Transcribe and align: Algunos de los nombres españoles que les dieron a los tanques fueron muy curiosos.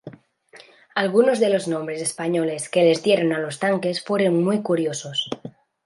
Algunos 0.95 1.39
de 1.39 1.51
los 1.51 1.67
nombres 1.67 2.01
españoles 2.01 2.69
que 2.69 2.81
les 2.81 3.03
dieron 3.03 3.33
a 3.33 3.37
los 3.37 3.59
tanques 3.59 4.03
fueron 4.03 4.43
muy 4.43 4.63
curiosos. 4.63 5.29